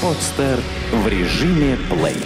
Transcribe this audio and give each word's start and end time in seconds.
Подстер 0.00 0.60
в 0.92 1.08
режиме 1.08 1.76
плей. 1.90 2.22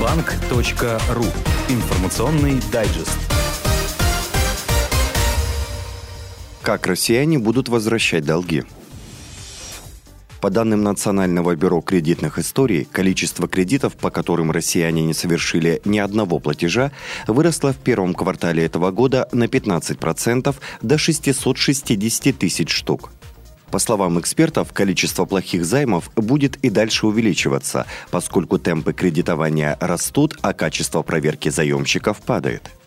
Банк.ру. 0.00 1.26
Информационный 1.68 2.58
дайджест. 2.72 3.18
Как 6.62 6.86
россияне 6.86 7.38
будут 7.38 7.68
возвращать 7.68 8.24
долги? 8.24 8.64
По 10.40 10.48
данным 10.48 10.82
Национального 10.82 11.54
бюро 11.54 11.82
кредитных 11.82 12.38
историй, 12.38 12.88
количество 12.90 13.46
кредитов, 13.46 13.94
по 13.94 14.10
которым 14.10 14.50
россияне 14.50 15.02
не 15.02 15.12
совершили 15.12 15.82
ни 15.84 15.98
одного 15.98 16.38
платежа, 16.38 16.92
выросло 17.26 17.74
в 17.74 17.76
первом 17.76 18.14
квартале 18.14 18.64
этого 18.64 18.90
года 18.90 19.28
на 19.32 19.44
15% 19.44 20.54
до 20.80 20.98
660 20.98 22.38
тысяч 22.38 22.70
штук. 22.70 23.10
По 23.70 23.78
словам 23.78 24.18
экспертов, 24.18 24.72
количество 24.72 25.26
плохих 25.26 25.64
займов 25.64 26.10
будет 26.16 26.56
и 26.56 26.70
дальше 26.70 27.06
увеличиваться, 27.06 27.86
поскольку 28.10 28.58
темпы 28.58 28.94
кредитования 28.94 29.76
растут, 29.78 30.38
а 30.40 30.54
качество 30.54 31.02
проверки 31.02 31.50
заемщиков 31.50 32.18
падает– 32.22 32.70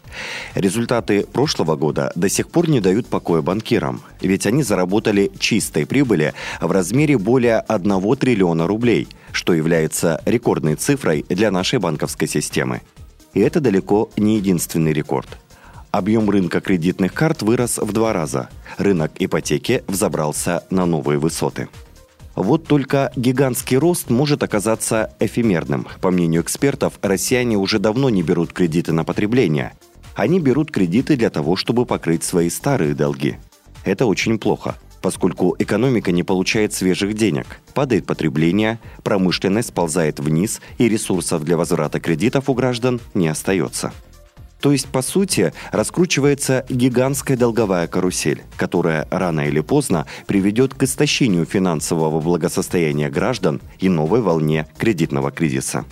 Результаты 0.55 1.25
прошлого 1.25 1.75
года 1.75 2.11
до 2.15 2.29
сих 2.29 2.49
пор 2.49 2.69
не 2.69 2.79
дают 2.79 3.07
покоя 3.07 3.41
банкирам, 3.41 4.01
ведь 4.21 4.45
они 4.45 4.63
заработали 4.63 5.31
чистой 5.39 5.85
прибыли 5.85 6.33
в 6.61 6.71
размере 6.71 7.17
более 7.17 7.59
1 7.59 8.15
триллиона 8.17 8.67
рублей, 8.67 9.07
что 9.31 9.53
является 9.53 10.21
рекордной 10.25 10.75
цифрой 10.75 11.25
для 11.29 11.51
нашей 11.51 11.79
банковской 11.79 12.27
системы. 12.27 12.81
И 13.33 13.39
это 13.39 13.59
далеко 13.59 14.09
не 14.15 14.37
единственный 14.37 14.93
рекорд. 14.93 15.27
Объем 15.91 16.29
рынка 16.29 16.59
кредитных 16.59 17.13
карт 17.13 17.43
вырос 17.43 17.77
в 17.77 17.91
два 17.93 18.13
раза. 18.13 18.49
Рынок 18.77 19.11
ипотеки 19.19 19.83
взобрался 19.87 20.63
на 20.71 20.85
новые 20.85 21.19
высоты. 21.19 21.69
Вот 22.35 22.65
только 22.65 23.11
гигантский 23.15 23.77
рост 23.77 24.09
может 24.09 24.41
оказаться 24.41 25.13
эфемерным. 25.19 25.87
По 26.01 26.09
мнению 26.09 26.41
экспертов, 26.41 26.93
россияне 27.03 27.57
уже 27.57 27.77
давно 27.77 28.09
не 28.09 28.23
берут 28.23 28.53
кредиты 28.53 28.91
на 28.91 29.03
потребление– 29.03 29.73
они 30.15 30.39
берут 30.39 30.71
кредиты 30.71 31.15
для 31.15 31.29
того, 31.29 31.55
чтобы 31.55 31.85
покрыть 31.85 32.23
свои 32.23 32.49
старые 32.49 32.93
долги. 32.93 33.37
Это 33.83 34.05
очень 34.05 34.39
плохо, 34.39 34.75
поскольку 35.01 35.55
экономика 35.59 36.11
не 36.11 36.23
получает 36.23 36.73
свежих 36.73 37.13
денег, 37.13 37.59
падает 37.73 38.05
потребление, 38.05 38.79
промышленность 39.03 39.69
сползает 39.69 40.19
вниз 40.19 40.61
и 40.77 40.87
ресурсов 40.87 41.43
для 41.43 41.57
возврата 41.57 41.99
кредитов 41.99 42.49
у 42.49 42.53
граждан 42.53 43.01
не 43.13 43.27
остается. 43.27 43.91
То 44.61 44.71
есть, 44.71 44.87
по 44.87 45.01
сути, 45.01 45.51
раскручивается 45.73 46.65
гигантская 46.69 47.35
долговая 47.35 47.85
карусель, 47.87 48.43
которая 48.55 49.05
рано 49.11 49.41
или 49.41 49.59
поздно 49.59 50.05
приведет 50.25 50.73
к 50.73 50.83
истощению 50.83 51.45
финансового 51.45 52.21
благосостояния 52.21 53.09
граждан 53.09 53.61
и 53.79 53.89
новой 53.89 54.21
волне 54.21 54.65
кредитного 54.77 55.31
кризиса. 55.31 55.83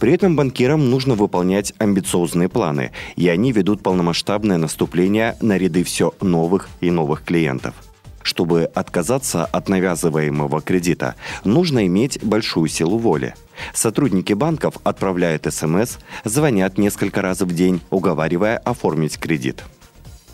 При 0.00 0.14
этом 0.14 0.34
банкирам 0.34 0.88
нужно 0.88 1.14
выполнять 1.14 1.74
амбициозные 1.76 2.48
планы, 2.48 2.92
и 3.16 3.28
они 3.28 3.52
ведут 3.52 3.82
полномасштабное 3.82 4.56
наступление 4.56 5.36
на 5.42 5.58
ряды 5.58 5.84
все 5.84 6.14
новых 6.22 6.70
и 6.80 6.90
новых 6.90 7.22
клиентов. 7.22 7.74
Чтобы 8.22 8.64
отказаться 8.64 9.44
от 9.44 9.68
навязываемого 9.68 10.62
кредита, 10.62 11.16
нужно 11.44 11.86
иметь 11.86 12.22
большую 12.22 12.68
силу 12.68 12.96
воли. 12.96 13.34
Сотрудники 13.74 14.32
банков 14.32 14.76
отправляют 14.84 15.46
СМС, 15.52 15.98
звонят 16.24 16.78
несколько 16.78 17.20
раз 17.20 17.42
в 17.42 17.54
день, 17.54 17.82
уговаривая 17.90 18.56
оформить 18.56 19.18
кредит. 19.18 19.64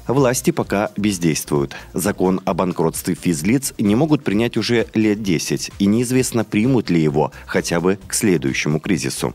Власти 0.07 0.53
пока 0.53 0.91
бездействуют. 0.97 1.75
Закон 1.93 2.41
о 2.45 2.55
банкротстве 2.55 3.17
физлиц 3.17 3.75
не 3.79 3.97
могут 3.97 4.23
принять 4.23 4.57
уже 4.57 4.87
лет 4.95 5.23
10, 5.23 5.73
и 5.81 5.87
неизвестно, 5.87 6.45
примут 6.45 6.91
ли 6.91 7.03
его 7.03 7.33
хотя 7.47 7.81
бы 7.81 7.99
к 8.07 8.15
следующему 8.15 8.79
кризису. 8.79 9.35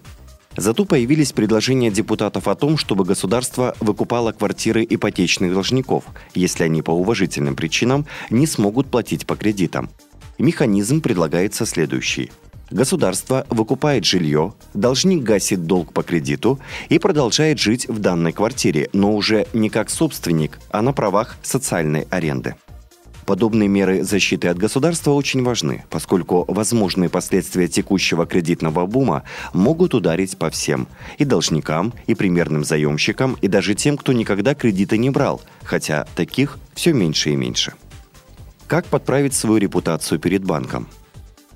Зато 0.57 0.85
появились 0.85 1.31
предложения 1.31 1.91
депутатов 1.91 2.47
о 2.47 2.55
том, 2.55 2.77
чтобы 2.77 3.05
государство 3.05 3.75
выкупало 3.79 4.31
квартиры 4.33 4.85
ипотечных 4.89 5.53
должников, 5.53 6.03
если 6.33 6.63
они 6.63 6.81
по 6.81 6.91
уважительным 6.91 7.55
причинам 7.55 8.05
не 8.29 8.47
смогут 8.47 8.87
платить 8.87 9.25
по 9.25 9.35
кредитам. 9.35 9.89
Механизм 10.37 11.01
предлагается 11.01 11.65
следующий. 11.65 12.31
Государство 12.69 13.45
выкупает 13.49 14.05
жилье, 14.05 14.53
должник 14.73 15.23
гасит 15.23 15.67
долг 15.67 15.91
по 15.91 16.03
кредиту 16.03 16.59
и 16.87 16.99
продолжает 16.99 17.59
жить 17.59 17.87
в 17.87 17.99
данной 17.99 18.31
квартире, 18.31 18.89
но 18.93 19.13
уже 19.13 19.45
не 19.53 19.69
как 19.69 19.89
собственник, 19.89 20.57
а 20.69 20.81
на 20.81 20.93
правах 20.93 21.37
социальной 21.43 22.07
аренды. 22.09 22.55
Подобные 23.31 23.69
меры 23.69 24.03
защиты 24.03 24.49
от 24.49 24.57
государства 24.57 25.11
очень 25.11 25.41
важны, 25.41 25.85
поскольку 25.89 26.43
возможные 26.49 27.09
последствия 27.09 27.69
текущего 27.69 28.25
кредитного 28.25 28.85
бума 28.85 29.23
могут 29.53 29.93
ударить 29.93 30.37
по 30.37 30.49
всем– 30.49 30.85
и 31.17 31.23
должникам, 31.23 31.93
и 32.07 32.13
примерным 32.13 32.65
заемщикам, 32.65 33.37
и 33.41 33.47
даже 33.47 33.73
тем, 33.73 33.95
кто 33.95 34.11
никогда 34.11 34.53
кредиты 34.53 34.97
не 34.97 35.09
брал, 35.11 35.41
хотя 35.63 36.07
таких 36.13 36.59
все 36.73 36.91
меньше 36.91 37.29
и 37.29 37.37
меньше. 37.37 37.71
Как 38.67 38.85
подправить 38.87 39.33
свою 39.33 39.59
репутацию 39.59 40.19
перед 40.19 40.43
банком? 40.43 40.89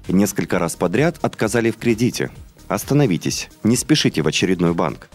Несколько 0.07 0.59
раз 0.59 0.77
подряд 0.77 1.17
отказали 1.23 1.71
в 1.71 1.77
кредите. 1.77 2.31
Остановитесь, 2.69 3.49
не 3.63 3.75
спешите 3.75 4.21
в 4.21 4.27
очередной 4.27 4.73
банк– 4.73 5.09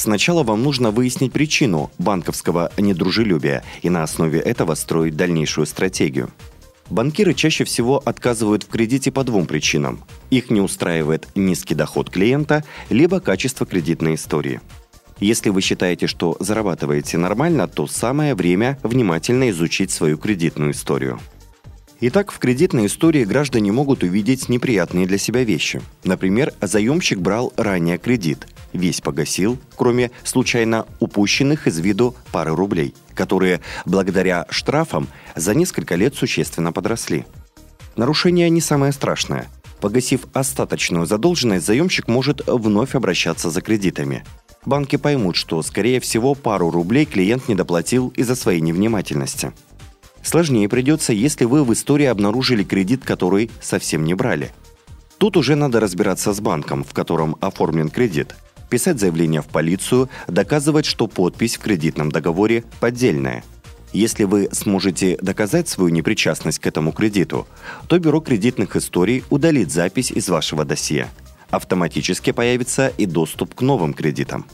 Сначала 0.00 0.44
вам 0.44 0.62
нужно 0.62 0.92
выяснить 0.92 1.30
причину 1.30 1.90
банковского 1.98 2.72
недружелюбия 2.78 3.62
и 3.82 3.90
на 3.90 4.02
основе 4.02 4.40
этого 4.40 4.74
строить 4.74 5.14
дальнейшую 5.14 5.66
стратегию. 5.66 6.30
Банкиры 6.88 7.34
чаще 7.34 7.64
всего 7.64 8.00
отказывают 8.02 8.62
в 8.62 8.68
кредите 8.68 9.12
по 9.12 9.24
двум 9.24 9.44
причинам. 9.44 10.02
Их 10.30 10.48
не 10.48 10.62
устраивает 10.62 11.28
низкий 11.34 11.74
доход 11.74 12.08
клиента, 12.08 12.64
либо 12.88 13.20
качество 13.20 13.66
кредитной 13.66 14.14
истории. 14.14 14.62
Если 15.18 15.50
вы 15.50 15.60
считаете, 15.60 16.06
что 16.06 16.34
зарабатываете 16.40 17.18
нормально, 17.18 17.68
то 17.68 17.86
самое 17.86 18.34
время 18.34 18.78
внимательно 18.82 19.50
изучить 19.50 19.90
свою 19.90 20.16
кредитную 20.16 20.70
историю. 20.70 21.20
Итак, 22.00 22.32
в 22.32 22.38
кредитной 22.38 22.86
истории 22.86 23.24
граждане 23.24 23.70
могут 23.70 24.02
увидеть 24.02 24.48
неприятные 24.48 25.06
для 25.06 25.18
себя 25.18 25.44
вещи. 25.44 25.82
Например, 26.04 26.54
заемщик 26.62 27.18
брал 27.18 27.52
ранее 27.58 27.98
кредит, 27.98 28.46
весь 28.72 29.00
погасил, 29.00 29.58
кроме 29.76 30.10
случайно 30.24 30.86
упущенных 30.98 31.66
из 31.66 31.78
виду 31.78 32.14
пары 32.32 32.54
рублей, 32.54 32.94
которые 33.14 33.60
благодаря 33.84 34.46
штрафам 34.50 35.08
за 35.34 35.54
несколько 35.54 35.94
лет 35.94 36.14
существенно 36.14 36.72
подросли. 36.72 37.26
Нарушение 37.96 38.50
не 38.50 38.60
самое 38.60 38.92
страшное. 38.92 39.48
Погасив 39.80 40.26
остаточную 40.32 41.06
задолженность, 41.06 41.66
заемщик 41.66 42.08
может 42.08 42.42
вновь 42.46 42.94
обращаться 42.94 43.50
за 43.50 43.60
кредитами. 43.62 44.24
Банки 44.66 44.96
поймут, 44.96 45.36
что, 45.36 45.62
скорее 45.62 46.00
всего, 46.00 46.34
пару 46.34 46.70
рублей 46.70 47.06
клиент 47.06 47.48
не 47.48 47.54
доплатил 47.54 48.08
из-за 48.16 48.34
своей 48.34 48.60
невнимательности– 48.60 49.52
Сложнее 50.22 50.68
придется, 50.68 51.12
если 51.12 51.44
вы 51.44 51.64
в 51.64 51.72
истории 51.72 52.06
обнаружили 52.06 52.62
кредит, 52.62 53.04
который 53.04 53.50
совсем 53.60 54.04
не 54.04 54.14
брали. 54.14 54.52
Тут 55.18 55.36
уже 55.36 55.54
надо 55.54 55.80
разбираться 55.80 56.32
с 56.32 56.40
банком, 56.40 56.84
в 56.84 56.92
котором 56.92 57.36
оформлен 57.40 57.88
кредит, 57.88 58.34
писать 58.70 58.98
заявление 58.98 59.42
в 59.42 59.46
полицию, 59.46 60.08
доказывать, 60.28 60.86
что 60.86 61.06
подпись 61.06 61.56
в 61.56 61.60
кредитном 61.60 62.10
договоре 62.10 62.64
поддельная. 62.80 63.44
Если 63.92 64.24
вы 64.24 64.48
сможете 64.52 65.18
доказать 65.20 65.68
свою 65.68 65.90
непричастность 65.90 66.60
к 66.60 66.66
этому 66.66 66.92
кредиту, 66.92 67.46
то 67.88 67.98
Бюро 67.98 68.20
кредитных 68.20 68.76
историй 68.76 69.24
удалит 69.28 69.70
запись 69.70 70.12
из 70.12 70.28
вашего 70.28 70.64
досье. 70.64 71.08
Автоматически 71.50 72.30
появится 72.30 72.88
и 72.96 73.06
доступ 73.06 73.54
к 73.54 73.60
новым 73.60 73.92
кредитам. 73.92 74.46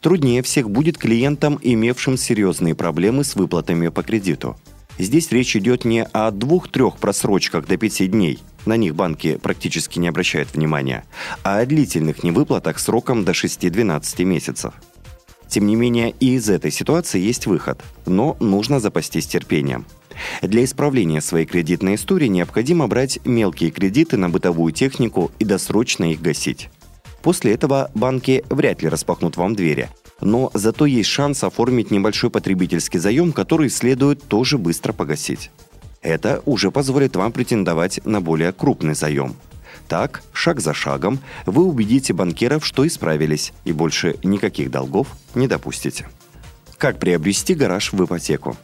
Труднее 0.00 0.42
всех 0.42 0.70
будет 0.70 0.98
клиентам, 0.98 1.58
имевшим 1.62 2.18
серьезные 2.18 2.74
проблемы 2.74 3.24
с 3.24 3.34
выплатами 3.34 3.88
по 3.88 4.02
кредиту– 4.02 4.56
Здесь 4.98 5.32
речь 5.32 5.56
идет 5.56 5.84
не 5.84 6.04
о 6.04 6.30
двух-трех 6.30 6.98
просрочках 6.98 7.66
до 7.66 7.76
пяти 7.76 8.06
дней, 8.06 8.38
на 8.66 8.76
них 8.76 8.94
банки 8.94 9.36
практически 9.36 9.98
не 9.98 10.08
обращают 10.08 10.54
внимания, 10.54 11.04
а 11.42 11.58
о 11.58 11.66
длительных 11.66 12.22
невыплатах 12.22 12.78
сроком 12.78 13.24
до 13.24 13.32
6-12 13.32 14.24
месяцев. 14.24 14.74
Тем 15.48 15.66
не 15.66 15.76
менее, 15.76 16.14
и 16.18 16.34
из 16.34 16.48
этой 16.48 16.70
ситуации 16.70 17.20
есть 17.20 17.46
выход, 17.46 17.82
но 18.06 18.36
нужно 18.40 18.80
запастись 18.80 19.26
терпением. 19.26 19.84
Для 20.40 20.64
исправления 20.64 21.20
своей 21.20 21.46
кредитной 21.46 21.96
истории 21.96 22.28
необходимо 22.28 22.86
брать 22.88 23.18
мелкие 23.24 23.70
кредиты 23.70 24.16
на 24.16 24.30
бытовую 24.30 24.72
технику 24.72 25.30
и 25.38 25.44
досрочно 25.44 26.10
их 26.10 26.22
гасить. 26.22 26.70
После 27.22 27.52
этого 27.52 27.90
банки 27.94 28.44
вряд 28.50 28.82
ли 28.82 28.88
распахнут 28.88 29.36
вам 29.36 29.54
двери– 29.54 29.88
но 30.22 30.50
зато 30.54 30.86
есть 30.86 31.10
шанс 31.10 31.44
оформить 31.44 31.90
небольшой 31.90 32.30
потребительский 32.30 32.98
заем, 32.98 33.32
который 33.32 33.68
следует 33.68 34.22
тоже 34.22 34.56
быстро 34.56 34.92
погасить. 34.92 35.50
Это 36.02 36.42
уже 36.44 36.70
позволит 36.70 37.16
вам 37.16 37.32
претендовать 37.32 38.04
на 38.04 38.20
более 38.20 38.52
крупный 38.52 38.94
заем. 38.94 39.36
Так, 39.88 40.22
шаг 40.32 40.60
за 40.60 40.74
шагом, 40.74 41.20
вы 41.46 41.64
убедите 41.64 42.12
банкиров, 42.12 42.66
что 42.66 42.86
исправились 42.86 43.52
и 43.64 43.72
больше 43.72 44.16
никаких 44.22 44.70
долгов 44.70 45.08
не 45.34 45.46
допустите. 45.46 46.08
Как 46.76 46.98
приобрести 46.98 47.54
гараж 47.54 47.92
в 47.92 48.04
ипотеку? 48.04 48.56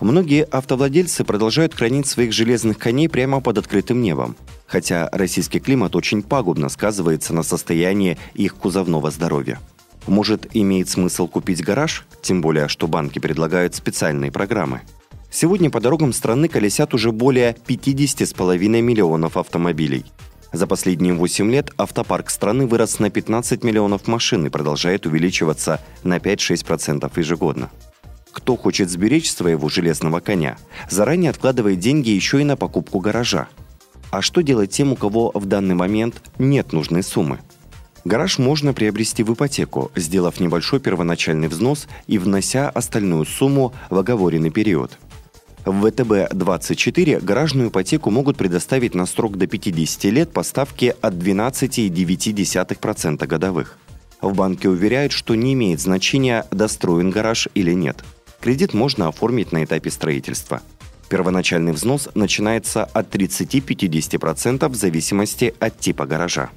Многие 0.00 0.44
автовладельцы 0.44 1.24
продолжают 1.24 1.74
хранить 1.74 2.06
своих 2.06 2.32
железных 2.32 2.78
коней 2.78 3.08
прямо 3.08 3.40
под 3.40 3.58
открытым 3.58 4.00
небом, 4.00 4.36
хотя 4.66 5.08
российский 5.10 5.58
климат 5.58 5.96
очень 5.96 6.22
пагубно 6.22 6.68
сказывается 6.68 7.34
на 7.34 7.42
состоянии 7.42 8.16
их 8.34 8.54
кузовного 8.54 9.10
здоровья. 9.10 9.58
Может, 10.06 10.46
имеет 10.54 10.88
смысл 10.88 11.26
купить 11.26 11.64
гараж, 11.64 12.06
тем 12.22 12.40
более, 12.40 12.68
что 12.68 12.86
банки 12.86 13.18
предлагают 13.18 13.74
специальные 13.74 14.30
программы. 14.30 14.82
Сегодня 15.30 15.70
по 15.70 15.80
дорогам 15.80 16.12
страны 16.12 16.48
колесят 16.48 16.94
уже 16.94 17.12
более 17.12 17.54
50,5 17.66 18.80
миллионов 18.80 19.36
автомобилей. 19.36 20.06
За 20.52 20.66
последние 20.66 21.12
8 21.12 21.50
лет 21.50 21.70
автопарк 21.76 22.30
страны 22.30 22.66
вырос 22.66 22.98
на 22.98 23.10
15 23.10 23.62
миллионов 23.62 24.06
машин 24.06 24.46
и 24.46 24.50
продолжает 24.50 25.04
увеличиваться 25.04 25.80
на 26.02 26.16
5-6% 26.16 27.12
ежегодно. 27.16 27.70
Кто 28.32 28.56
хочет 28.56 28.88
сберечь 28.88 29.30
своего 29.30 29.68
железного 29.68 30.20
коня, 30.20 30.56
заранее 30.88 31.30
откладывает 31.30 31.78
деньги 31.78 32.08
еще 32.08 32.40
и 32.40 32.44
на 32.44 32.56
покупку 32.56 33.00
гаража. 33.00 33.48
А 34.10 34.22
что 34.22 34.40
делать 34.40 34.70
тем, 34.70 34.92
у 34.92 34.96
кого 34.96 35.30
в 35.34 35.44
данный 35.44 35.74
момент 35.74 36.22
нет 36.38 36.72
нужной 36.72 37.02
суммы? 37.02 37.40
Гараж 38.06 38.38
можно 38.38 38.72
приобрести 38.72 39.22
в 39.22 39.34
ипотеку, 39.34 39.90
сделав 39.94 40.40
небольшой 40.40 40.80
первоначальный 40.80 41.48
взнос 41.48 41.88
и 42.06 42.16
внося 42.16 42.70
остальную 42.70 43.26
сумму 43.26 43.74
в 43.90 43.98
оговоренный 43.98 44.50
период. 44.50 44.98
В 45.68 45.86
ВТБ-24 45.86 47.20
гаражную 47.20 47.68
ипотеку 47.68 48.10
могут 48.10 48.36
предоставить 48.36 48.94
на 48.94 49.06
срок 49.06 49.36
до 49.36 49.46
50 49.46 50.04
лет 50.04 50.32
по 50.32 50.42
ставке 50.42 50.96
от 51.00 51.14
12,9% 51.14 53.26
годовых. 53.26 53.78
В 54.20 54.34
банке 54.34 54.68
уверяют, 54.68 55.12
что 55.12 55.34
не 55.34 55.52
имеет 55.52 55.80
значения, 55.80 56.46
достроен 56.50 57.10
гараж 57.10 57.48
или 57.54 57.72
нет– 57.72 58.02
Кредит 58.40 58.72
можно 58.72 59.08
оформить 59.08 59.52
на 59.52 59.64
этапе 59.64 59.90
строительства. 59.90 60.62
Первоначальный 61.08 61.72
взнос 61.72 62.08
начинается 62.14 62.84
от 62.84 63.14
30-50% 63.14 64.68
в 64.68 64.74
зависимости 64.74 65.54
от 65.58 65.78
типа 65.78 66.06
гаража. 66.06 66.50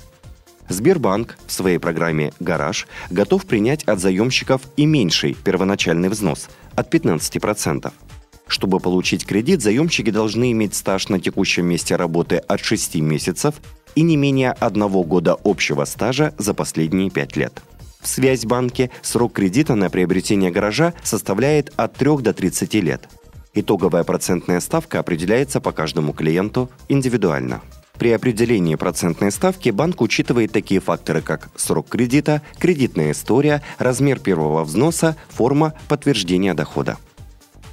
Сбербанк 0.69 1.37
в 1.47 1.51
своей 1.51 1.79
программе 1.79 2.33
«Гараж» 2.39 2.87
готов 3.09 3.45
принять 3.45 3.83
от 3.83 3.99
заемщиков 3.99 4.61
и 4.77 4.85
меньший 4.85 5.33
первоначальный 5.33 6.09
взнос– 6.09 6.49
от 6.75 6.93
15%. 6.93 7.91
Чтобы 8.51 8.81
получить 8.81 9.25
кредит, 9.25 9.61
заемщики 9.61 10.09
должны 10.09 10.51
иметь 10.51 10.75
стаж 10.75 11.07
на 11.07 11.21
текущем 11.21 11.65
месте 11.67 11.95
работы 11.95 12.35
от 12.35 12.59
6 12.59 12.95
месяцев 12.95 13.55
и 13.95 14.01
не 14.01 14.17
менее 14.17 14.51
одного 14.51 15.05
года 15.05 15.37
общего 15.45 15.85
стажа 15.85 16.33
за 16.37 16.53
последние 16.53 17.09
5 17.09 17.37
лет. 17.37 17.63
В 18.01 18.09
Связьбанке 18.09 18.91
срок 19.01 19.31
кредита 19.31 19.75
на 19.75 19.89
приобретение 19.89 20.51
гаража 20.51 20.93
составляет 21.01 21.71
от 21.77 21.93
3 21.93 22.17
до 22.17 22.33
30 22.33 22.73
лет. 22.73 23.07
Итоговая 23.53 24.03
процентная 24.03 24.59
ставка 24.59 24.99
определяется 24.99 25.61
по 25.61 25.71
каждому 25.71 26.11
клиенту 26.11 26.69
индивидуально. 26.89 27.61
При 27.97 28.11
определении 28.11 28.75
процентной 28.75 29.31
ставки 29.31 29.69
банк 29.69 30.01
учитывает 30.01 30.51
такие 30.51 30.81
факторы, 30.81 31.21
как 31.21 31.51
срок 31.55 31.87
кредита, 31.87 32.41
кредитная 32.59 33.11
история, 33.11 33.63
размер 33.77 34.19
первого 34.19 34.65
взноса, 34.65 35.15
форма 35.29 35.73
подтверждения 35.87 36.53
дохода. 36.53 36.97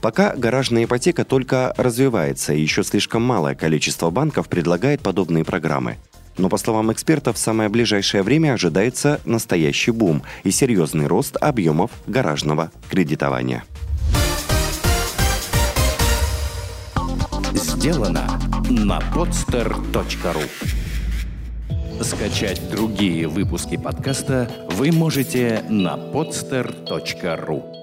Пока 0.00 0.34
гаражная 0.36 0.84
ипотека 0.84 1.24
только 1.24 1.74
развивается, 1.76 2.52
и 2.52 2.60
еще 2.60 2.84
слишком 2.84 3.22
малое 3.22 3.54
количество 3.54 4.10
банков 4.10 4.48
предлагает 4.48 5.00
подобные 5.00 5.44
программы. 5.44 5.96
Но, 6.36 6.48
по 6.48 6.56
словам 6.56 6.92
экспертов, 6.92 7.36
в 7.36 7.40
самое 7.40 7.68
ближайшее 7.68 8.22
время 8.22 8.52
ожидается 8.52 9.20
настоящий 9.24 9.90
бум 9.90 10.22
и 10.44 10.52
серьезный 10.52 11.06
рост 11.06 11.36
объемов 11.40 11.90
гаражного 12.06 12.70
кредитования. 12.88 13.64
Сделано 17.52 18.40
на 18.70 19.00
podster.ru 19.14 20.44
Скачать 22.02 22.70
другие 22.70 23.26
выпуски 23.26 23.76
подкаста 23.76 24.48
вы 24.70 24.92
можете 24.92 25.64
на 25.68 25.96
podster.ru 25.96 27.77